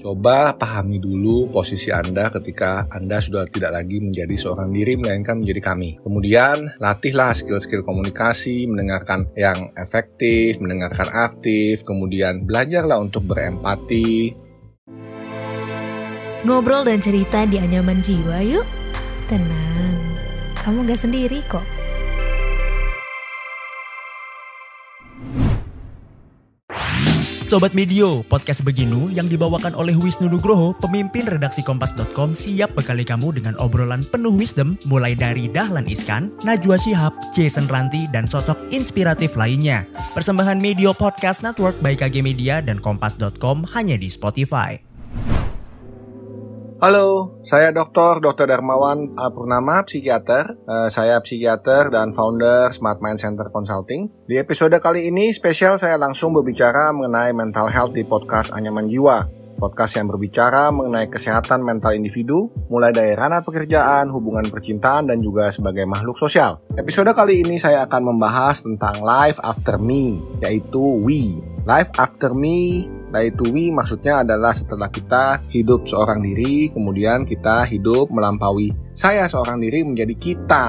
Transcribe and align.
Coba 0.00 0.56
pahami 0.56 0.96
dulu 0.96 1.52
posisi 1.52 1.92
Anda 1.92 2.32
ketika 2.32 2.88
Anda 2.88 3.20
sudah 3.20 3.44
tidak 3.44 3.76
lagi 3.76 4.00
menjadi 4.00 4.32
seorang 4.32 4.72
diri, 4.72 4.96
melainkan 4.96 5.44
menjadi 5.44 5.60
kami. 5.60 6.00
Kemudian, 6.00 6.72
latihlah 6.80 7.36
skill-skill 7.36 7.84
komunikasi, 7.84 8.64
mendengarkan 8.64 9.28
yang 9.36 9.76
efektif, 9.76 10.56
mendengarkan 10.56 11.12
aktif, 11.12 11.84
kemudian 11.84 12.48
belajarlah 12.48 12.96
untuk 12.96 13.28
berempati. 13.28 14.32
Ngobrol 16.48 16.88
dan 16.88 17.04
cerita 17.04 17.44
di 17.44 17.60
anyaman 17.60 18.00
jiwa 18.00 18.40
yuk. 18.40 18.64
Tenang, 19.28 20.00
kamu 20.64 20.88
gak 20.88 21.00
sendiri 21.04 21.44
kok. 21.44 21.79
Sobat 27.50 27.74
Medio, 27.74 28.22
podcast 28.30 28.62
Beginu 28.62 29.10
yang 29.10 29.26
dibawakan 29.26 29.74
oleh 29.74 29.98
Wisnu 29.98 30.30
Nugroho, 30.30 30.70
pemimpin 30.78 31.26
redaksi 31.26 31.66
Kompas.com 31.66 32.30
siap 32.30 32.78
bekali 32.78 33.02
kamu 33.02 33.34
dengan 33.34 33.58
obrolan 33.58 34.06
penuh 34.06 34.30
wisdom 34.30 34.78
mulai 34.86 35.18
dari 35.18 35.50
Dahlan 35.50 35.90
Iskan, 35.90 36.30
Najwa 36.46 36.78
Shihab, 36.78 37.10
Jason 37.34 37.66
Ranti, 37.66 38.06
dan 38.14 38.30
sosok 38.30 38.54
inspiratif 38.70 39.34
lainnya. 39.34 39.82
Persembahan 40.14 40.62
Medio 40.62 40.94
Podcast 40.94 41.42
Network 41.42 41.74
by 41.82 41.98
KG 41.98 42.22
Media 42.22 42.62
dan 42.62 42.78
Kompas.com 42.78 43.66
hanya 43.74 43.98
di 43.98 44.06
Spotify. 44.06 44.89
Halo, 46.80 47.36
saya 47.44 47.76
Dr. 47.76 48.24
Dr. 48.24 48.48
Darmawan 48.48 49.12
Purnama, 49.12 49.84
psikiater. 49.84 50.64
Uh, 50.64 50.88
saya 50.88 51.20
psikiater 51.20 51.92
dan 51.92 52.16
founder 52.16 52.72
Smart 52.72 53.04
Mind 53.04 53.20
Center 53.20 53.52
Consulting. 53.52 54.08
Di 54.24 54.40
episode 54.40 54.72
kali 54.80 55.12
ini 55.12 55.28
spesial 55.28 55.76
saya 55.76 56.00
langsung 56.00 56.32
berbicara 56.32 56.88
mengenai 56.96 57.36
mental 57.36 57.68
health 57.68 57.92
di 57.92 58.00
podcast 58.00 58.56
Anyaman 58.56 58.88
Jiwa. 58.88 59.28
Podcast 59.60 60.00
yang 60.00 60.08
berbicara 60.08 60.72
mengenai 60.72 61.12
kesehatan 61.12 61.60
mental 61.60 61.92
individu, 61.92 62.48
mulai 62.72 62.96
dari 62.96 63.12
ranah 63.12 63.44
pekerjaan, 63.44 64.08
hubungan 64.08 64.48
percintaan, 64.48 65.12
dan 65.12 65.20
juga 65.20 65.52
sebagai 65.52 65.84
makhluk 65.84 66.16
sosial. 66.16 66.64
Episode 66.80 67.12
kali 67.12 67.44
ini 67.44 67.60
saya 67.60 67.84
akan 67.84 68.16
membahas 68.16 68.64
tentang 68.64 69.04
life 69.04 69.36
after 69.44 69.76
me, 69.76 70.16
yaitu 70.40 70.80
we. 70.80 71.44
Life 71.68 71.92
after 72.00 72.32
me 72.32 72.88
we 73.50 73.74
maksudnya 73.74 74.22
adalah 74.22 74.54
setelah 74.54 74.86
kita 74.86 75.42
hidup 75.50 75.84
seorang 75.84 76.22
diri, 76.22 76.70
kemudian 76.70 77.26
kita 77.26 77.66
hidup 77.66 78.08
melampaui 78.08 78.70
saya 78.94 79.26
seorang 79.26 79.58
diri 79.58 79.82
menjadi 79.82 80.14
kita. 80.14 80.66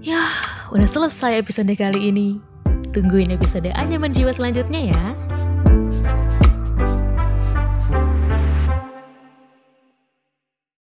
Ya, 0.03 0.25
udah 0.75 0.89
selesai 0.89 1.39
episode 1.39 1.71
kali 1.79 2.11
ini. 2.11 2.52
Tungguin 2.93 3.33
episode 3.33 3.73
Anyaman 3.73 4.13
Jiwa 4.13 4.33
selanjutnya 4.37 4.93
ya. 4.93 5.03